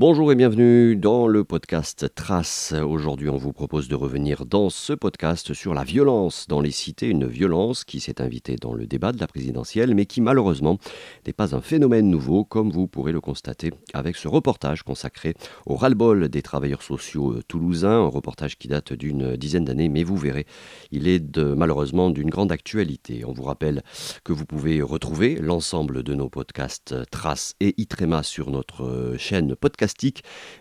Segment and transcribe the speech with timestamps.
[0.00, 2.72] Bonjour et bienvenue dans le podcast Trace.
[2.72, 7.08] Aujourd'hui, on vous propose de revenir dans ce podcast sur la violence dans les cités,
[7.08, 10.78] une violence qui s'est invitée dans le débat de la présidentielle, mais qui malheureusement
[11.26, 15.34] n'est pas un phénomène nouveau, comme vous pourrez le constater avec ce reportage consacré
[15.66, 20.02] au ras-le-bol des travailleurs sociaux euh, toulousains, un reportage qui date d'une dizaine d'années, mais
[20.02, 20.46] vous verrez,
[20.92, 23.26] il est malheureusement d'une grande actualité.
[23.26, 23.82] On vous rappelle
[24.24, 29.54] que vous pouvez retrouver l'ensemble de nos podcasts Trace et Itrema sur notre euh, chaîne
[29.56, 29.89] podcast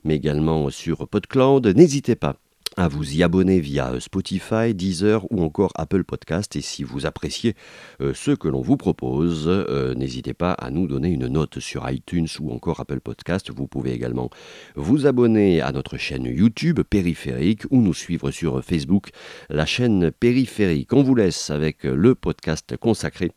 [0.04, 1.68] mais également sur PodCloud.
[1.68, 2.36] N'hésitez pas
[2.78, 6.55] à vous y abonner via Spotify, Deezer ou encore Apple Podcast.
[6.55, 7.55] Et si vous appréciez
[8.02, 11.89] euh, ce que l'on vous propose, euh, n'hésitez pas à nous donner une note sur
[11.89, 13.52] iTunes ou encore Apple Podcast.
[13.52, 14.29] Vous pouvez également
[14.75, 19.10] vous abonner à notre chaîne YouTube Périphérique ou nous suivre sur Facebook,
[19.50, 20.93] la chaîne Périphérique.
[20.93, 23.32] On vous laisse avec le podcast consacré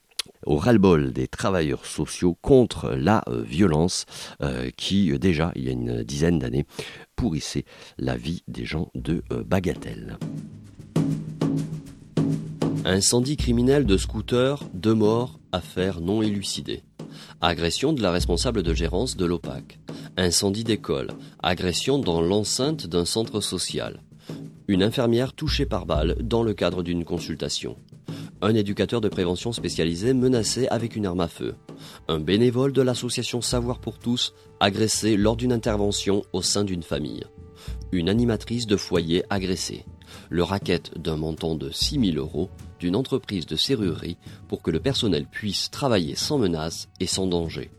[0.46, 4.06] au ras-le-bol des travailleurs sociaux contre la euh, violence
[4.42, 6.66] euh, qui, euh, déjà, il y a une dizaine d'années,
[7.16, 7.65] pourrissait
[7.98, 10.18] la vie des gens de Bagatelle.
[12.85, 16.82] Incendie criminel de scooter, deux morts, affaire non élucidée.
[17.40, 19.79] Agression de la responsable de gérance de l'OPAC.
[20.16, 21.09] Incendie d'école.
[21.43, 24.01] Agression dans l'enceinte d'un centre social.
[24.66, 27.76] Une infirmière touchée par balle dans le cadre d'une consultation
[28.43, 31.54] un éducateur de prévention spécialisé menacé avec une arme à feu,
[32.09, 37.24] un bénévole de l'association Savoir pour tous agressé lors d'une intervention au sein d'une famille,
[37.93, 39.87] une animatrice de foyer agressée,
[40.29, 44.80] le racket d'un montant de 6 000 euros d'une entreprise de serrurerie pour que le
[44.80, 47.70] personnel puisse travailler sans menace et sans danger.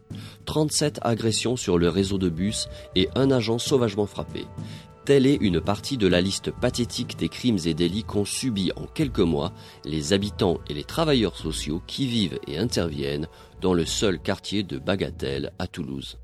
[0.45, 4.45] 37 agressions sur le réseau de bus et un agent sauvagement frappé.
[5.05, 8.85] Telle est une partie de la liste pathétique des crimes et délits qu'ont subi en
[8.85, 9.51] quelques mois
[9.83, 13.27] les habitants et les travailleurs sociaux qui vivent et interviennent
[13.59, 16.19] dans le seul quartier de Bagatelle à Toulouse.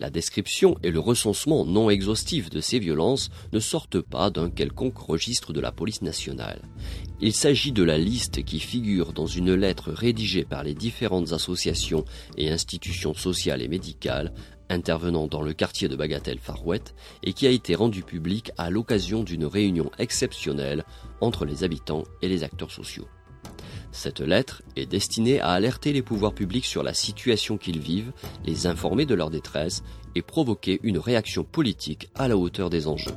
[0.00, 4.98] La description et le recensement non exhaustif de ces violences ne sortent pas d'un quelconque
[4.98, 6.60] registre de la police nationale.
[7.22, 12.04] Il s'agit de la liste qui figure dans une lettre rédigée par les différentes associations
[12.36, 14.34] et institutions sociales et médicales
[14.70, 19.44] intervenant dans le quartier de Bagatelle-Farouette et qui a été rendu public à l'occasion d'une
[19.44, 20.84] réunion exceptionnelle
[21.20, 23.08] entre les habitants et les acteurs sociaux.
[23.92, 28.12] Cette lettre est destinée à alerter les pouvoirs publics sur la situation qu'ils vivent,
[28.46, 29.82] les informer de leur détresse
[30.14, 33.14] et provoquer une réaction politique à la hauteur des enjeux.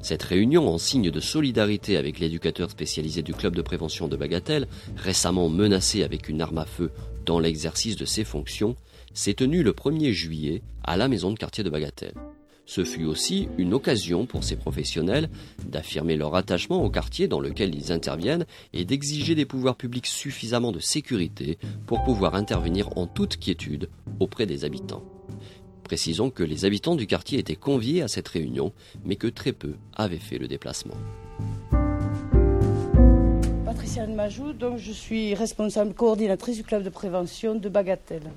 [0.00, 4.66] Cette réunion en signe de solidarité avec l'éducateur spécialisé du club de prévention de Bagatelle,
[4.96, 6.90] récemment menacé avec une arme à feu
[7.24, 8.74] dans l'exercice de ses fonctions,
[9.14, 12.14] s'est tenue le 1er juillet à la maison de quartier de Bagatelle.
[12.64, 15.28] Ce fut aussi une occasion pour ces professionnels
[15.66, 20.72] d'affirmer leur attachement au quartier dans lequel ils interviennent et d'exiger des pouvoirs publics suffisamment
[20.72, 23.90] de sécurité pour pouvoir intervenir en toute quiétude
[24.20, 25.04] auprès des habitants.
[25.82, 28.72] Précisons que les habitants du quartier étaient conviés à cette réunion,
[29.04, 30.96] mais que très peu avaient fait le déplacement.
[33.64, 38.30] Patricia Majou, donc je suis responsable coordinatrice du club de prévention de Bagatelle.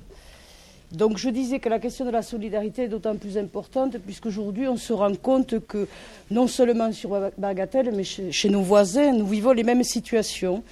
[0.96, 4.78] Donc je disais que la question de la solidarité est d'autant plus importante puisqu'aujourd'hui on
[4.78, 5.88] se rend compte que
[6.30, 10.62] non seulement sur Bagatelle, mais chez, nos voisins, nous vivons les mêmes situations.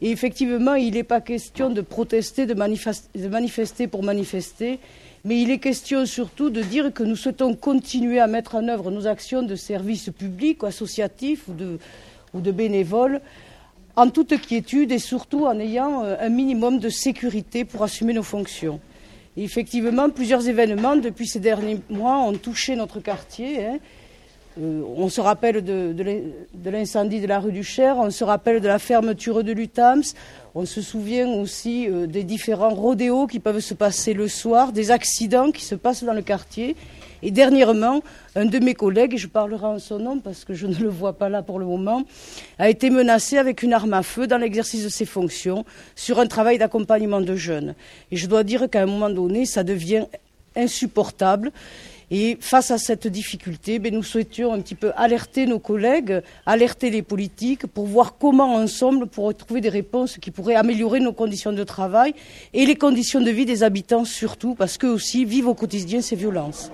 [0.00, 4.80] Et effectivement, il n'est pas question de protester, de, manifester pour manifester,
[5.24, 8.90] mais il est question surtout de dire que nous souhaitons continuer à mettre en œuvre
[8.90, 11.78] nos actions de service public, associatif ou de,
[12.34, 13.20] ou de bénévoles
[13.94, 18.24] en toute quiétude et surtout en ayant euh, un minimum de sécurité pour assumer nos
[18.24, 18.80] fonctions
[19.36, 23.64] effectivement, plusieurs événements depuis ces derniers mois ont touché notre quartier.
[23.64, 23.78] Hein.
[24.60, 28.68] Euh, on se rappelle de, l'incendie de la rue du Cher, on se rappelle de
[28.68, 30.02] la fermeture de l'UTAMS,
[30.54, 34.90] on se souvient aussi euh, des différents rodéos qui peuvent se passer le soir, des
[34.90, 36.76] accidents qui se passent dans le quartier.
[37.22, 38.02] Et dernièrement,
[38.34, 40.88] un de mes collègues, et je parlerai en son nom parce que je ne le
[40.88, 42.02] vois pas là pour le moment,
[42.58, 46.26] a été menacé avec une arme à feu dans l'exercice de ses fonctions sur un
[46.26, 47.74] travail d'accompagnement de jeunes.
[48.10, 50.06] Et je dois dire qu'à un moment donné, ça devient
[50.56, 51.52] insupportable.
[52.14, 56.90] Et face à cette difficulté, ben, nous souhaitions un petit peu alerter nos collègues, alerter
[56.90, 61.54] les politiques pour voir comment ensemble pour trouver des réponses qui pourraient améliorer nos conditions
[61.54, 62.12] de travail
[62.52, 66.16] et les conditions de vie des habitants surtout, parce qu'eux aussi vivent au quotidien ces
[66.16, 66.70] violences.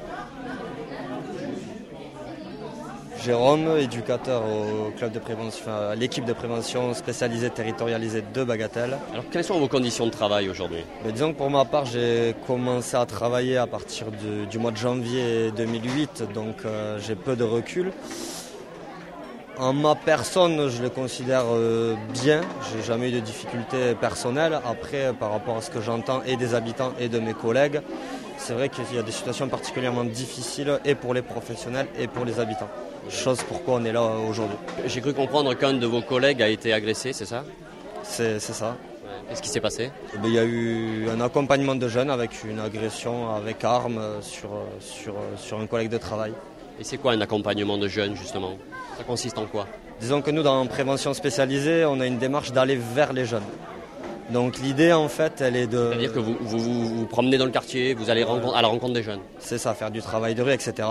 [3.24, 8.96] Jérôme, éducateur au club de prévention, à l'équipe de prévention spécialisée territorialisée de Bagatelle.
[9.12, 10.84] Alors quelles sont vos conditions de travail aujourd'hui?
[11.12, 14.06] Disons que pour ma part j'ai commencé à travailler à partir
[14.50, 17.92] du mois de janvier 2008, donc euh, j'ai peu de recul.
[19.58, 22.42] En ma personne, je le considère euh, bien.
[22.70, 24.60] J'ai jamais eu de difficultés personnelles.
[24.64, 27.80] Après, par rapport à ce que j'entends et des habitants et de mes collègues,
[28.36, 32.24] c'est vrai qu'il y a des situations particulièrement difficiles et pour les professionnels et pour
[32.24, 32.70] les habitants.
[33.08, 34.56] Chose pourquoi on est là aujourd'hui.
[34.86, 37.44] J'ai cru comprendre qu'un de vos collègues a été agressé, c'est ça?
[38.02, 38.76] C'est ça.
[39.28, 39.90] Qu'est-ce qui s'est passé?
[40.14, 44.00] Eh ben, Il y a eu un accompagnement de jeunes avec une agression avec arme
[44.22, 44.50] sur,
[44.80, 46.32] sur, sur un collègue de travail.
[46.80, 48.56] Et c'est quoi un accompagnement de jeunes justement?
[48.96, 49.66] Ça consiste en quoi?
[50.00, 53.42] Disons que nous, dans prévention spécialisée, on a une démarche d'aller vers les jeunes.
[54.30, 55.88] Donc l'idée en fait, elle est de...
[55.90, 59.20] C'est-à-dire que vous, vous, promenez dans le quartier, vous allez à la rencontre des jeunes.
[59.38, 60.86] C'est ça, faire du travail de rue, etc.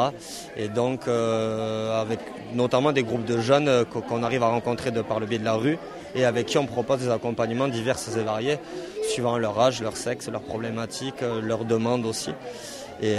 [0.56, 2.20] Et donc euh, avec
[2.56, 5.46] notamment des groupes de jeunes euh, qu'on arrive à rencontrer de par le biais de
[5.46, 5.78] la rue
[6.16, 8.58] et avec qui on propose des accompagnements divers et variés,
[9.04, 12.32] suivant leur âge, leur sexe, leurs problématiques, euh, leurs demandes aussi.
[13.00, 13.18] Et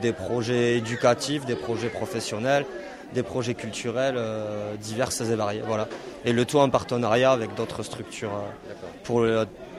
[0.00, 2.64] des projets éducatifs, des projets professionnels,
[3.14, 5.62] des projets culturels euh, divers et variés.
[5.64, 5.88] Voilà.
[6.24, 9.26] Et le tout en partenariat avec d'autres structures euh, pour,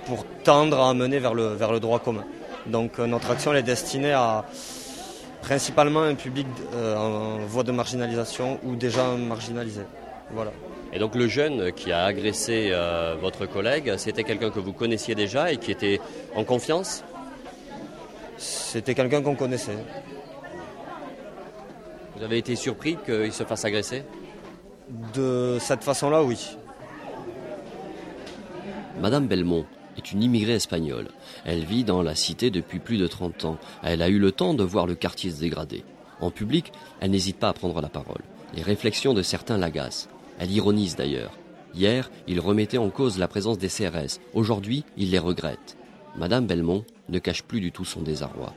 [0.05, 2.25] pour tendre à amener vers le, vers le droit commun.
[2.65, 4.45] Donc euh, notre action est destinée à
[5.41, 9.83] principalement un public en voie de marginalisation ou déjà marginalisé.
[10.31, 10.51] Voilà.
[10.91, 12.73] Et donc le jeune qui a agressé
[13.21, 16.01] votre collègue, c'était quelqu'un que vous connaissiez déjà et qui était
[16.35, 17.05] en confiance?
[18.37, 19.77] C'était quelqu'un qu'on connaissait.
[22.19, 24.03] Vous avez été surpris qu'il se fasse agresser
[25.15, 26.57] De cette façon-là, oui.
[28.99, 29.65] Madame Belmont
[29.97, 31.07] est une immigrée espagnole.
[31.45, 33.57] Elle vit dans la cité depuis plus de 30 ans.
[33.83, 35.85] Elle a eu le temps de voir le quartier se dégrader.
[36.19, 38.21] En public, elle n'hésite pas à prendre la parole.
[38.53, 40.09] Les réflexions de certains l'agacent.
[40.39, 41.37] Elle ironise d'ailleurs.
[41.73, 44.19] Hier, il remettait en cause la présence des CRS.
[44.33, 45.77] Aujourd'hui, il les regrette.
[46.17, 48.53] Madame Belmont ne cache plus du tout son désarroi.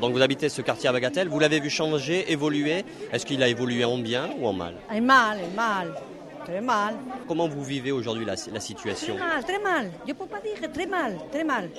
[0.00, 2.84] Donc vous habitez ce quartier à Bagatelle, vous l'avez vu changer, évoluer.
[3.12, 4.74] Est-ce qu'il a évolué en bien ou en mal?
[4.90, 5.94] En mal, en mal.
[6.44, 6.94] Très mal.
[7.26, 9.16] Comment vous vivez aujourd'hui la, situation?
[9.16, 9.90] Très mal, très mal.
[10.04, 11.70] Je ne peux pas dire très mal, très mal.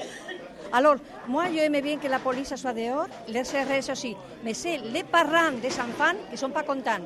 [0.74, 0.96] Alors,
[1.28, 4.16] moi, je bien que la police soit dehors, les CRS aussi.
[4.44, 7.06] Mais c'est les parents des enfants qui ne sont pas contents.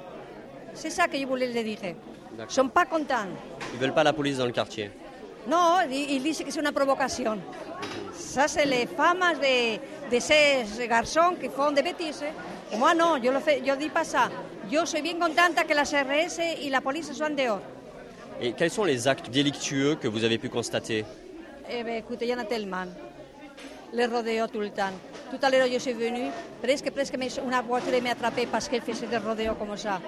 [0.73, 1.77] C'est ça que je voulais le dire.
[1.83, 3.29] Ils ne sont pas contents.
[3.73, 4.89] Ils ne veulent pas la police dans le quartier?
[5.47, 7.37] Non, ils disent que c'est une provocation.
[8.13, 9.77] Ça, c'est les femmes de,
[10.11, 12.23] de ces garçons qui font des bêtises.
[12.77, 14.29] Moi, non, je ne dis pas ça.
[14.71, 17.61] Je suis bien contente que la CRS et la police soient dehors.
[18.41, 21.05] Et quels sont les actes délictueux que vous avez pu constater?
[21.69, 22.85] Eh bien, écoutez, il y en a tellement.
[23.93, 24.93] Les rodéos tout le temps.
[25.29, 26.29] Tout à l'heure, je suis venue,
[26.61, 30.01] presque, presque une voiture m'a attrapé parce qu'elle faisait des rodéos comme ça.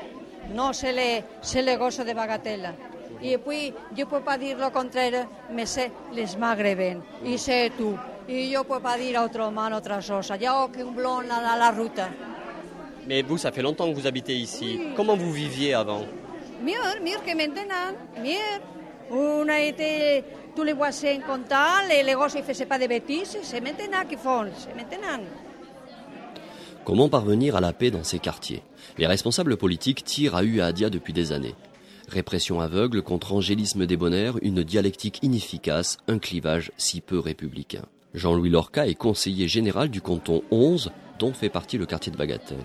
[0.53, 1.23] Non, c'est les,
[1.61, 2.73] les gosses de Bagatelle.
[3.21, 7.01] Et puis, je ne peux pas dire le contraire, mais c'est les maghrébins.
[7.25, 7.97] Et c'est tout.
[8.29, 10.31] Et je ne peux pas dire autrement autre chose.
[10.35, 12.01] Il n'y a aucun blanc dans la route.
[13.07, 14.79] Mais vous, ça fait longtemps que vous habitez ici.
[14.95, 16.05] Comment vous viviez avant?
[16.63, 17.97] Mieux, mieux que maintenant.
[18.23, 18.61] Mieux.
[19.11, 20.23] On a été
[20.55, 23.37] tous les voisins contents, les, les gosses ne faisaient pas de bêtises.
[23.41, 25.23] C'est maintenant qu'ils font, c'est maintenant.
[26.85, 28.63] Comment parvenir à la paix dans ces quartiers?
[28.97, 31.55] Les responsables politiques tirent à Uadia depuis des années.
[32.07, 37.83] Répression aveugle contre angélisme débonnaire, une dialectique inefficace, un clivage si peu républicain.
[38.13, 42.57] Jean-Louis Lorca est conseiller général du canton 11, dont fait partie le quartier de Bagatelle.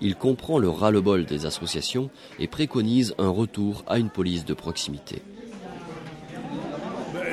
[0.00, 2.08] Il comprend le ras-le-bol des associations
[2.38, 5.22] et préconise un retour à une police de proximité.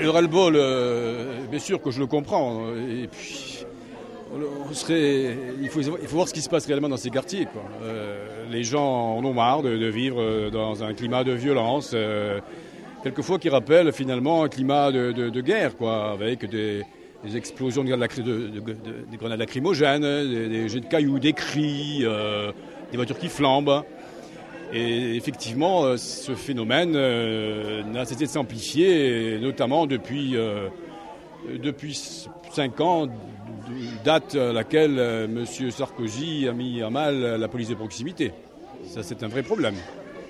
[0.02, 2.68] Le ras-le-bol, euh, bien sûr que je le comprends.
[2.76, 3.66] Et puis,
[4.90, 7.48] il, faut, voir ce qui se passe réellement dans ces quartiers.
[7.82, 12.40] Euh, les gens en ont marre de, vivre dans un climat de violence, euh,
[13.04, 16.84] quelquefois qui rappelle finalement un climat de, guerre, quoi, avec des,
[17.36, 17.96] explosions de,
[19.10, 22.52] des grenades lacrymogènes, des, jets de cailloux, des cris, euh,
[22.92, 23.84] des voitures qui flambent.
[24.74, 30.36] Et effectivement, ce phénomène n'a cessé de s'amplifier, notamment depuis,
[31.48, 33.08] depuis 5 ans,
[34.04, 35.72] date à laquelle euh, M.
[35.72, 38.32] Sarkozy a mis à mal la police de proximité.
[38.86, 39.76] Ça, c'est un vrai problème.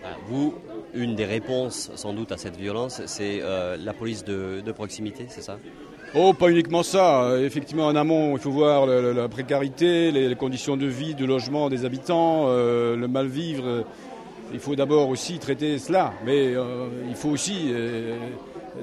[0.04, 0.54] Ah, vous,
[0.94, 5.42] une des réponses sans doute à cette violence, c'est euh, la police de, proximité, c'est
[5.42, 5.58] ça?
[6.15, 7.38] Oh, pas uniquement ça.
[7.39, 11.86] Effectivement, en amont, il faut voir la, précarité, les, conditions de vie, de logement des
[11.86, 13.84] habitants, euh, le mal-vivre.
[14.53, 16.53] Il faut d'abord aussi traiter cela, mais
[17.10, 17.74] il faut aussi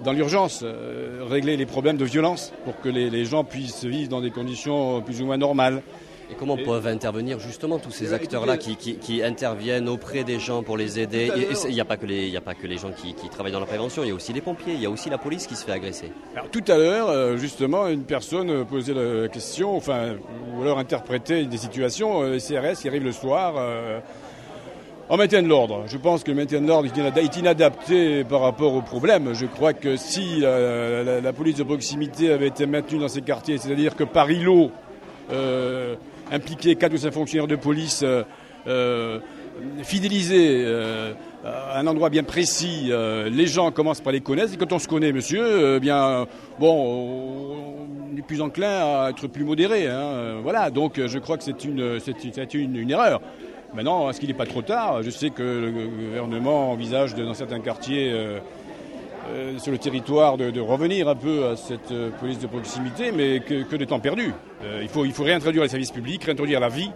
[0.05, 4.21] dans l'urgence, euh, régler les problèmes de violence pour que les, gens puissent vivre dans
[4.21, 5.83] des conditions plus ou moins normales.
[6.31, 11.01] Et comment peuvent intervenir justement tous ces acteurs-là qui, interviennent auprès des gens pour les
[11.01, 11.33] aider
[11.69, 13.67] Il n'y a, pas que les, a pas que les gens qui, travaillent dans la
[13.67, 15.65] prévention, il y a aussi les pompiers, il y a aussi la police qui se
[15.65, 16.13] fait agresser.
[16.37, 20.15] Alors, tout à l'heure, euh, justement, une personne posait la question, enfin,
[20.55, 23.55] ou alors interprétait des situations, euh, les CRS qui arrivent le soir
[25.09, 25.85] en maintien de l'ordre.
[25.89, 29.35] Je pense que le maintien de l'ordre est inadapté par rapport au problème.
[29.35, 33.97] Je crois que si la, police de proximité avait été maintenue dans ces quartiers, c'est-à-dire
[33.97, 34.71] que par îlot,
[36.31, 38.05] impliquer quatre ou cinq fonctionnaires de police,
[39.83, 40.65] fidéliser
[41.45, 42.91] un endroit bien précis,
[43.31, 44.55] les gens commencent par les connaître.
[44.55, 46.27] Et quand on se connaît, monsieur, bien,
[46.59, 49.87] bon, on est plus enclin à être plus modéré.
[49.87, 53.21] Hein, voilà, donc je crois que c'est une, c'est une, une erreur.
[53.73, 55.03] Maintenant, est-ce qu'il n'est pas trop tard?
[55.03, 58.13] Je sais que le gouvernement envisage dans certains quartiers
[59.31, 63.13] euh, euh, sur le territoire de, revenir un peu à cette euh, police de proximité,
[63.13, 64.33] mais que, de temps perdu.
[64.83, 66.91] il, faut, il faut réintroduire les services publics, réintroduire la vie.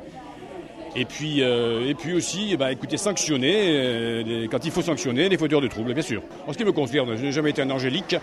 [0.96, 5.60] Et puis, et puis aussi, eh ben, écoutez, sanctionner, quand il faut sanctionner, les fauteurs
[5.60, 6.22] de troubles, bien sûr.
[6.46, 8.14] En ce qui me concerne, je n'ai jamais été un angélique.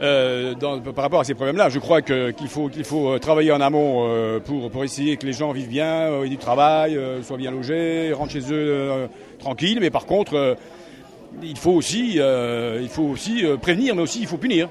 [0.00, 0.54] Euh,
[0.94, 1.70] par rapport à ces problèmes-là.
[1.70, 5.26] Je crois qu'il faut, qu'il faut euh, travailler en amont euh, pour, pour essayer que
[5.26, 9.08] les gens vivent bien, aient du travail, soient bien logés, rentrent chez eux
[9.38, 9.78] tranquilles.
[9.80, 10.56] Mais par contre,
[11.42, 14.68] il faut aussi, il faut aussi prévenir, mais aussi il faut punir.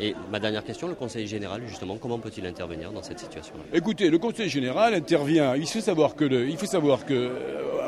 [0.00, 3.62] Et ma dernière question, le Conseil général, justement, comment peut-il intervenir dans cette situation-là?
[3.72, 5.54] Écoutez, le Conseil général intervient.
[5.54, 7.30] Il faut savoir que, il faut savoir que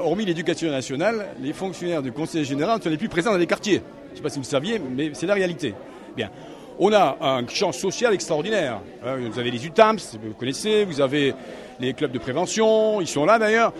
[0.02, 3.46] hormis l'éducation nationale, les fonctionnaires du Conseil général ne sont les plus présents dans les
[3.46, 3.80] quartiers.
[4.08, 5.74] Je ne sais pas si vous le saviez, mais c'est la réalité.
[6.14, 6.30] Bien.
[6.78, 8.80] On a un champ social extraordinaire.
[9.04, 11.34] Hein, vous avez les UTAMS, vous connaissez, vous avez
[11.80, 13.72] les clubs de prévention, ils sont là d'ailleurs.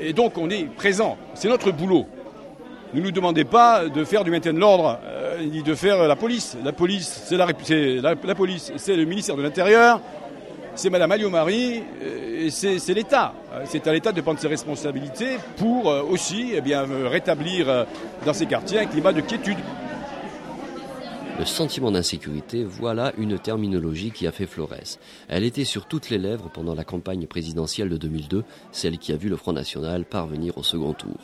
[0.00, 1.16] Et donc on est présent.
[1.34, 2.06] C'est notre boulot.
[2.92, 6.16] Ne nous demandez pas de faire du maintien de l'ordre euh, ni de faire la
[6.16, 6.56] police.
[6.64, 7.46] La police, c'est la,
[8.34, 10.00] police, c'est le ministère de l'Intérieur,
[10.74, 13.32] c'est Madame Alliot-Marie, euh, c'est l'État.
[13.66, 17.86] C'est à l'État de prendre ses responsabilités pour euh, aussi eh rétablir
[18.26, 19.58] dans ces quartiers un climat de quiétude.
[21.38, 24.98] Le sentiment d'insécurité, voilà une terminologie qui a fait florès.
[25.28, 29.16] Elle était sur toutes les lèvres pendant la campagne présidentielle de 2002, celle qui a
[29.16, 31.16] vu le Front National parvenir au second tour.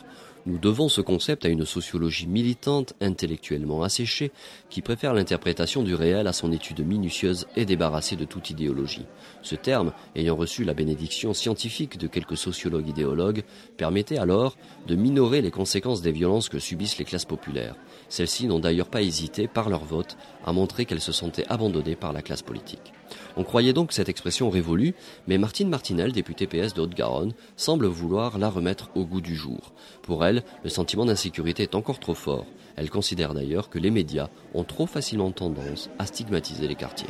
[0.45, 4.31] Nous devons ce concept à une sociologie militante, intellectuellement asséchée,
[4.69, 9.05] qui préfère l'interprétation du réel à son étude minutieuse et débarrassée de toute idéologie.
[9.41, 13.43] Ce terme, ayant reçu la bénédiction scientifique de quelques sociologues idéologues,
[13.77, 14.55] permettait alors
[14.87, 17.75] de minorer les conséquences des violences que subissent les classes populaires.
[18.09, 22.13] Celles-ci n'ont d'ailleurs pas hésité, par leur vote, à montrer qu'elles se sentaient abandonnées par
[22.13, 22.93] la classe politique.
[23.35, 24.95] On croyait donc cette expression révolue,
[25.27, 29.73] mais Martine Martinel, députée PS de Haute-Garonne, semble vouloir la remettre au goût du jour.
[30.01, 32.45] Pour elle, le sentiment d'insécurité est encore trop fort.
[32.75, 37.09] Elle considère d'ailleurs que les médias ont trop facilement tendance à stigmatiser les quartiers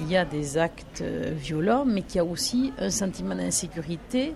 [0.00, 4.34] il y a des actes euh, violents, mais qu'il y a aussi un sentiment d'insécurité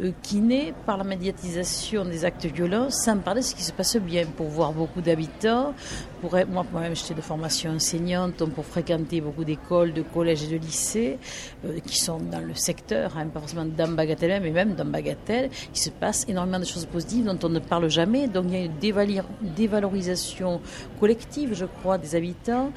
[0.00, 3.72] euh, qui naît par la médiatisation des actes violents, sans parler de ce qui se
[3.72, 4.26] passe bien.
[4.26, 5.74] Pour voir beaucoup d'habitants,
[6.20, 10.56] pour moi, moi-même, j'étais de formation enseignante, pour fréquenter beaucoup d'écoles, de collèges et de
[10.56, 11.18] lycées
[11.64, 15.50] euh, qui sont dans le secteur, hein, pas forcément dans Bagatelle, mais même dans Bagatelle,
[15.74, 18.28] il se passe énormément de choses positives dont on ne parle jamais.
[18.28, 20.60] Donc il y a une dévalorisation
[21.00, 22.72] collective, je crois, des habitants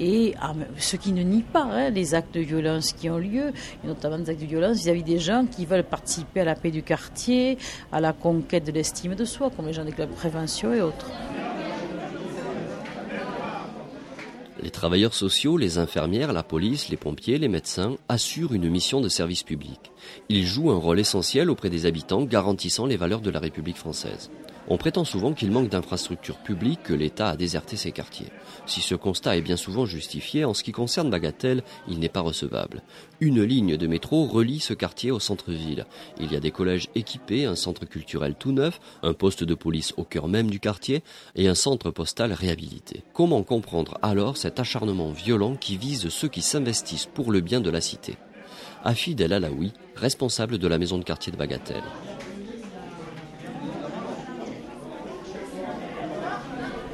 [0.00, 3.52] et ah, ce qui ne nie pas hein, les actes de violence qui ont lieu,
[3.84, 6.70] et notamment des actes de violence vis-à-vis des gens qui veulent participer à la paix
[6.70, 7.58] du quartier,
[7.92, 11.10] à la conquête de l'estime de soi, comme les gens des clubs prévention et autres.
[14.60, 19.08] Les travailleurs sociaux, les infirmières, la police, les pompiers, les médecins assurent une mission de
[19.08, 19.92] service public.
[20.28, 24.30] Ils jouent un rôle essentiel auprès des habitants garantissant les valeurs de la République française.
[24.70, 28.28] On prétend souvent qu'il manque d'infrastructures publiques, que l'État a déserté ses quartiers.
[28.66, 32.20] Si ce constat est bien souvent justifié, en ce qui concerne Bagatelle, il n'est pas
[32.20, 32.82] recevable.
[33.20, 35.86] Une ligne de métro relie ce quartier au centre-ville.
[36.20, 39.94] Il y a des collèges équipés, un centre culturel tout neuf, un poste de police
[39.96, 41.02] au cœur même du quartier
[41.34, 43.02] et un centre postal réhabilité.
[43.14, 47.70] Comment comprendre alors cet acharnement violent qui vise ceux qui s'investissent pour le bien de
[47.70, 48.16] la cité?
[48.84, 51.82] Afid El Alaoui, responsable de la maison de quartier de Bagatelle.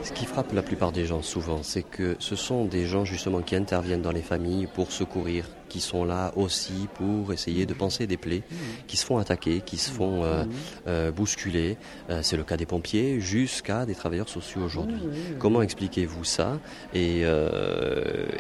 [0.05, 3.41] Ce qui frappe la plupart des gens souvent, c'est que ce sont des gens justement
[3.41, 8.07] qui interviennent dans les familles pour secourir, qui sont là aussi pour essayer de penser
[8.07, 8.45] des plaies,
[8.87, 10.45] qui se font attaquer, qui se font euh,
[10.87, 11.77] euh, bousculer.
[12.11, 15.01] Euh, c'est le cas des pompiers jusqu'à des travailleurs sociaux aujourd'hui.
[15.41, 16.61] Comment expliquez-vous ça?
[16.95, 17.25] Et,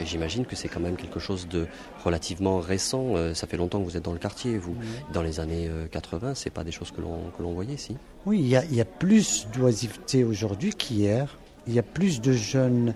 [0.04, 1.66] j'imagine que c'est quand même quelque chose de
[2.04, 3.34] relativement récent.
[3.34, 4.76] ça fait longtemps que vous êtes dans le quartier, vous.
[5.12, 7.96] Dans les années 80, c'est pas des choses que l'on voyait, si?
[8.26, 11.36] Oui, il y a, y a plus d'oisiveté aujourd'hui qu'hier
[11.66, 12.94] il y a plus de jeunes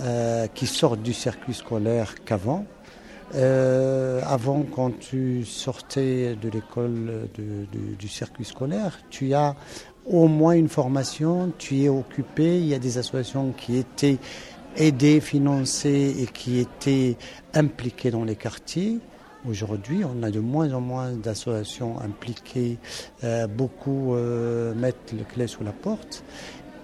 [0.00, 2.64] euh, qui sortent du circuit scolaire qu'avant.
[3.34, 7.28] Euh, avant, quand tu sortais de l'école
[7.98, 9.54] du circuit scolaire, tu as
[10.06, 14.18] au moins une formation, tu es occupé, il y a des associations qui étaient
[14.76, 17.16] aidées, financées et qui étaient
[17.54, 18.98] impliquées dans les quartiers.
[19.48, 22.78] Aujourd'hui, on a de moins en moins d'associations impliquées,
[23.24, 24.14] euh, beaucoup
[24.74, 26.24] mettent le clé sous la porte.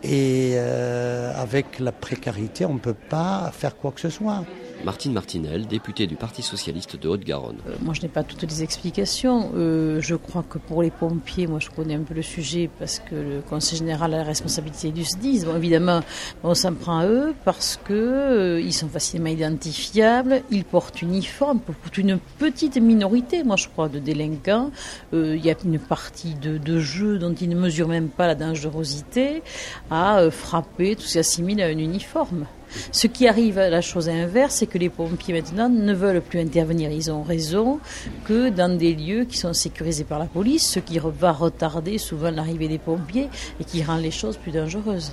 [0.03, 4.45] Et euh, avec la précarité, on ne peut pas faire quoi que ce soit.
[4.85, 7.59] Martine Martinel, députée du Parti socialiste de Haute-Garonne.
[7.69, 9.51] Euh, moi, je n'ai pas toutes les explications.
[9.57, 13.01] Euh, je crois que pour les pompiers, moi, je connais un peu le sujet parce
[13.01, 15.45] que le Conseil général a la responsabilité du SDIS.
[15.45, 16.01] Bon, évidemment,
[16.45, 21.61] on s'en prend à eux parce que euh, ils sont facilement identifiables, ils portent uniforme
[21.61, 24.71] pour une petite minorité, moi, je crois, de délinquants.
[25.13, 28.35] Il y a une partie de, de jeu dont ils ne mesurent même pas la
[28.35, 29.43] dangerosité
[29.91, 32.47] à frapper, tout s'assimile à un uniforme.
[32.93, 36.41] Ce qui arrive à la chose inverse, c'est que les pompiers maintenant ne veulent plus
[36.41, 36.91] intervenir.
[36.91, 37.81] Ils ont raison
[38.25, 42.31] que dans des lieux qui sont sécurisés par la police, ce qui va retarder souvent
[42.31, 43.29] l'arrivée des pompiers
[43.61, 45.13] et qui rend les choses plus dangereuses.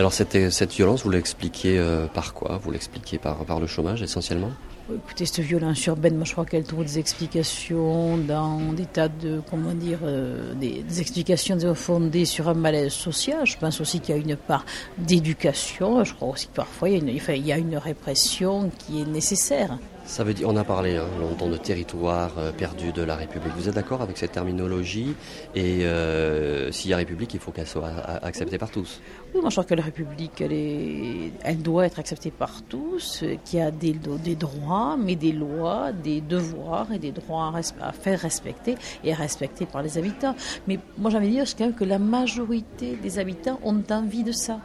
[0.00, 2.58] Alors cette, cette violence, vous l'expliquez euh, par quoi?
[2.62, 4.50] Vous l'expliquez par, par le chômage essentiellement?
[4.92, 9.40] Écoutez, cette violence urbaine, moi je crois qu'elle trouve des explications dans des tas de,
[9.48, 13.46] comment dire, euh, des, explications fondées sur un malaise social.
[13.46, 14.66] Je pense aussi qu'il y a une part
[14.98, 16.04] d'éducation.
[16.04, 19.00] Je crois aussi que parfois il y, a une, il y a une répression qui
[19.00, 19.78] est nécessaire.
[20.04, 23.54] Ça veut dire, on a parlé hein, longtemps de territoire euh, perdu de la République.
[23.56, 25.14] Vous êtes d'accord avec cette terminologie?
[25.54, 27.88] Et euh, s'il y a République, il faut qu'elle soit
[28.22, 29.00] acceptée par tous.
[29.34, 33.70] Moi je crois que la République, elle, doit être acceptée par tous, qu'il y a
[33.70, 39.16] des, droits, mais des lois, des devoirs et des droits à, faire respecter et à
[39.16, 40.36] respecter par les habitants.
[40.68, 44.60] Mais moi de dire quand même que la majorité des habitants ont envie de ça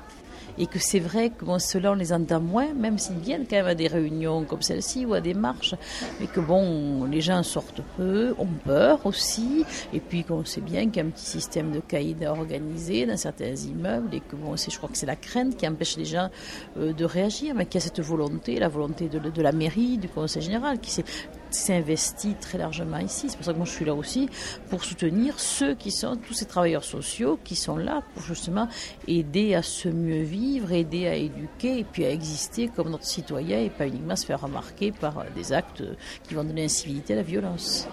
[0.60, 3.56] et que c'est vrai que bon, ceux-là, on les entend moins, même s'ils viennent quand
[3.56, 5.75] même à des réunions comme celle-ci ou à des marches,
[6.20, 10.88] mais que bon, les gens sortent peu, ont peur aussi, et puis qu'on sait bien
[10.88, 14.56] qu'il y a un petit système de caïd organisé dans certains immeubles, et que bon,
[14.58, 16.30] je crois que c'est la crainte qui empêche les gens
[16.78, 19.98] euh, de réagir, mais qu'il y a cette volonté, la volonté de, de la mairie,
[19.98, 21.06] du conseil général, qui s'est
[21.50, 23.27] s'est investi très largement ici.
[23.29, 24.29] C'est pour ça que moi je suis là aussi
[24.70, 28.68] pour soutenir ceux qui sont, tous ces travailleurs sociaux qui sont là pour justement
[29.08, 33.60] aider à se mieux vivre, aider à éduquer et puis à exister comme notre citoyen
[33.60, 35.84] et pas uniquement se faire remarquer par des actes
[36.24, 37.88] qui vont donner l'incivilité à la violence.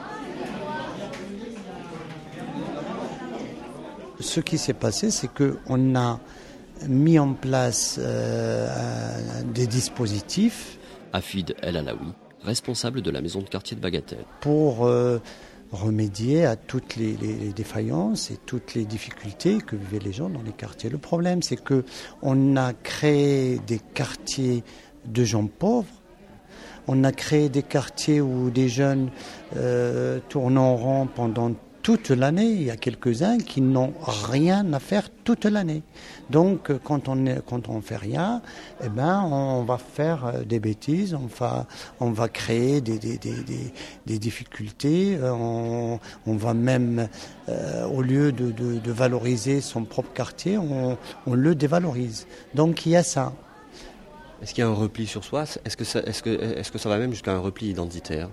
[4.20, 6.20] Ce qui s'est passé, c'est qu'on a
[6.88, 10.78] mis en place euh, des dispositifs.
[11.12, 12.12] Afid El Alaoui,
[12.46, 14.24] responsable de la maison de quartier de Bagatelle.
[14.40, 15.18] Pour euh,
[15.72, 17.16] remédier à toutes les,
[17.54, 20.90] défaillances et toutes les difficultés que vivaient les gens dans les quartiers.
[20.90, 21.84] Le problème, c'est que
[22.22, 24.62] on a créé des quartiers
[25.04, 25.86] de gens pauvres.
[26.88, 29.10] On a créé des quartiers où des jeunes
[29.56, 31.52] euh, tournent en rond pendant
[31.86, 32.50] toute l'année.
[32.50, 35.84] Il y a quelques-uns qui n'ont rien à faire toute l'année.
[36.30, 38.42] Donc, quand on est, quand on fait rien,
[38.82, 41.68] eh ben, on va faire euh, des bêtises, on va,
[42.00, 43.72] on va créer des, des, des,
[44.04, 47.08] des difficultés, euh, on, on, va même,
[47.48, 52.26] euh, au lieu de, de, valoriser son propre quartier, on, on le dévalorise.
[52.56, 53.32] Donc, il y a ça.
[54.42, 55.44] Est-ce qu'il y a un repli sur soi?
[55.64, 58.28] Est-ce que, est-ce que, est-ce que ça va même jusqu'à un repli identitaire?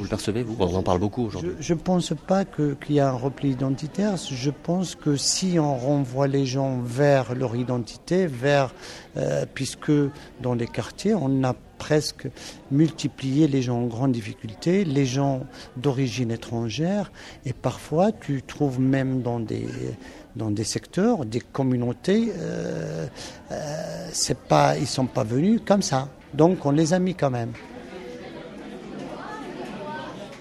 [0.00, 1.52] Vous le percevez, vous On en parle beaucoup aujourd'hui.
[1.60, 4.16] Je ne pense pas qu'il y a un repli identitaire.
[4.16, 9.92] Je pense que si on renvoie les gens vers leur identité, euh, puisque
[10.40, 12.28] dans les quartiers, on a presque
[12.70, 15.42] multiplié les gens en grande difficulté, les gens
[15.76, 17.12] d'origine étrangère,
[17.44, 23.06] et parfois tu trouves même dans des secteurs, des communautés, euh,
[23.52, 26.08] euh, ils sont pas venus comme ça.
[26.32, 27.52] Donc on les a mis quand même.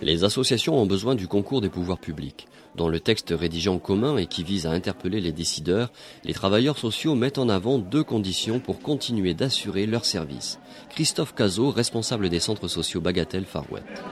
[0.02, 2.48] Les associations ont besoin du concours des pouvoirs publics.
[2.76, 5.92] Dans le texte rédigé en commun et qui vise à interpeller les décideurs,
[6.24, 10.60] les travailleurs sociaux mettent en avant deux conditions pour continuer d'assurer leur service.
[10.90, 14.04] Christophe Cazot, responsable des centres sociaux Bagatelle Farouette.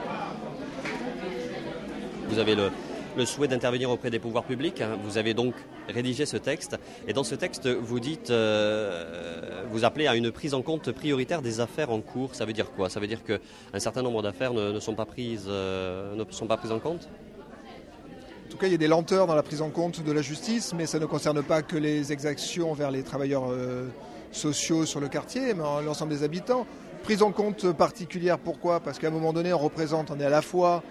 [2.28, 2.70] Vous avez le,
[3.16, 4.82] le souhait d'intervenir auprès des pouvoirs publics.
[4.82, 4.98] Hein.
[5.02, 5.54] Vous avez donc
[5.88, 6.76] rédigé ce texte.
[7.06, 11.42] Et dans ce texte, vous dites, euh, vous appelez à une prise en compte prioritaire
[11.42, 12.34] des affaires en cours.
[12.34, 12.88] Ça veut dire quoi?
[12.88, 16.56] Ça veut dire qu'un certain nombre d'affaires ne, sont pas prises, euh, ne sont pas
[16.56, 17.08] prises en compte?
[18.46, 20.22] En tout cas, il y a des lenteurs dans la prise en compte de la
[20.22, 23.88] justice, mais ça ne concerne pas que les exactions vers les travailleurs euh,
[24.32, 26.66] sociaux sur le quartier, mais l'ensemble des habitants.
[27.02, 28.80] Prise en compte particulière, pourquoi?
[28.80, 30.82] Parce qu'à un moment donné, on représente, on est à la fois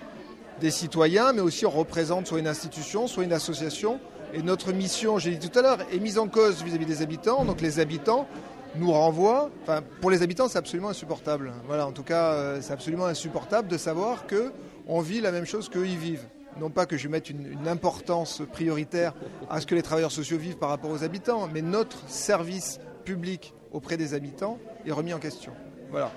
[0.59, 3.99] des citoyens, mais aussi on représente soit une institution, soit une association.
[4.33, 7.45] Et notre mission, j'ai dit tout à l'heure, est mise en cause vis-à-vis des habitants.
[7.45, 8.27] Donc les habitants
[8.75, 9.49] nous renvoient.
[9.63, 11.53] Enfin, pour les habitants, c'est absolument insupportable.
[11.65, 14.51] Voilà, en tout cas, euh, c'est absolument insupportable de savoir que
[14.87, 16.25] on vit la même chose qu'eux y vivent.
[16.59, 19.13] Non pas que je mette une, importance prioritaire
[19.49, 23.53] à ce que les travailleurs sociaux vivent par rapport aux habitants, mais notre service public
[23.71, 25.51] auprès des habitants est remis en question.
[25.91, 26.11] Voilà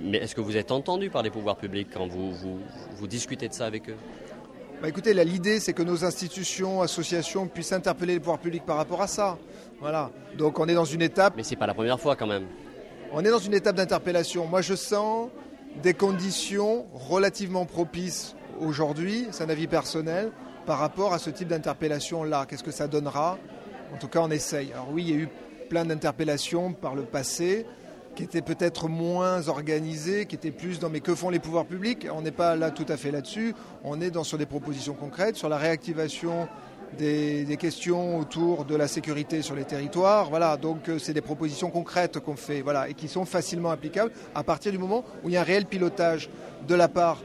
[0.00, 3.54] mais est-ce que vous êtes entendu par les pouvoirs publics quand vous, vous, discutez de
[3.54, 3.96] ça avec eux?
[4.82, 9.00] Bah écoutez, l'idée c'est que nos institutions, associations puissent interpeller les pouvoirs publics par rapport
[9.00, 9.38] à ça.
[9.80, 10.10] Voilà.
[10.36, 11.34] Donc on est dans une étape.
[11.36, 12.46] Mais c'est pas la première fois quand même.
[13.12, 14.46] On est dans une étape d'interpellation.
[14.46, 15.30] Moi, je sens
[15.82, 20.32] des conditions relativement propices aujourd'hui, c'est un avis personnel,
[20.64, 22.46] par rapport à ce type d'interpellation-là.
[22.46, 23.38] Qu'est-ce que ça donnera?
[23.94, 24.72] En tout cas, on essaye.
[24.72, 25.28] Alors oui, il y a eu
[25.68, 27.66] plein d'interpellations par le passé
[28.16, 32.08] qui étaient peut-être moins organisées, qui étaient plus dans mais que font les pouvoirs publics?
[32.12, 33.54] On n'est pas là tout à fait là-dessus.
[33.84, 36.48] On est dans, sur des propositions concrètes, sur la réactivation
[36.98, 40.30] des, questions autour de la sécurité sur les territoires.
[40.30, 44.12] Voilà, donc euh, c'est des propositions concrètes qu'on fait, voilà, et qui sont facilement applicables
[44.34, 46.30] à partir du moment où il y a un réel pilotage
[46.66, 47.22] de la part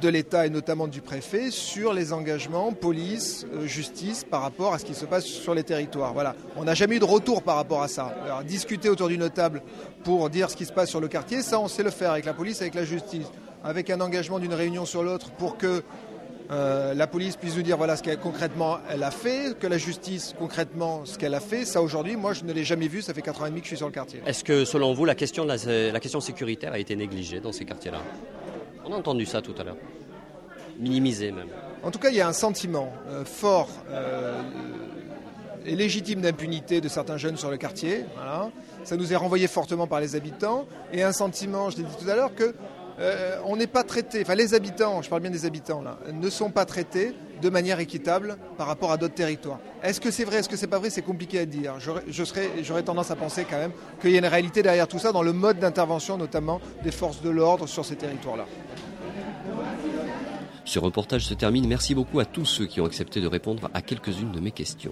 [0.00, 4.78] de l'État et notamment du préfet sur les engagements police, euh, justice par rapport à
[4.78, 6.12] ce qui se passe sur les territoires.
[6.12, 6.34] Voilà.
[6.56, 8.14] On n'a jamais eu de retour par rapport à ça.
[8.46, 9.62] Discuter autour d'une table
[10.04, 12.24] pour dire ce qui se passe sur le quartier, ça on sait le faire avec
[12.24, 13.26] la police, avec la justice,
[13.64, 15.82] avec un engagement d'une réunion sur l'autre pour que
[16.50, 19.78] euh, la police puisse nous dire voilà ce qu'elle concrètement elle a fait, que la
[19.78, 21.64] justice concrètement ce qu'elle a fait.
[21.64, 23.02] Ça aujourd'hui, moi je ne l'ai jamais vu.
[23.02, 24.20] Ça fait 4 ans et demi que je suis sur le quartier.
[24.26, 27.64] Est-ce que selon vous la question, la, la question sécuritaire a été négligée dans ces
[27.64, 28.00] quartiers-là?
[28.88, 29.76] On a entendu ça tout à l'heure.
[30.78, 31.48] Minimisé même.
[31.82, 34.40] En tout cas, il y a un sentiment euh, fort euh,
[35.64, 38.04] et légitime d'impunité de certains jeunes sur le quartier.
[38.84, 42.08] Ça nous est renvoyé fortement par les habitants et un sentiment, je l'ai dit tout
[42.08, 42.54] à l'heure, que
[42.98, 46.30] euh, on n'est pas traité, enfin les habitants, je parle bien des habitants là, ne
[46.30, 49.58] sont pas traités de manière équitable par rapport à d'autres territoires.
[49.82, 51.74] Est-ce que c'est vrai, est-ce que c'est pas vrai, c'est compliqué à dire.
[52.08, 55.22] J'aurais tendance à penser quand même qu'il y a une réalité derrière tout ça dans
[55.22, 58.46] le mode d'intervention notamment des forces de l'ordre sur ces territoires-là.
[60.64, 61.68] Ce reportage se termine.
[61.68, 64.90] Merci beaucoup à tous ceux qui ont accepté de répondre à quelques-unes de mes questions.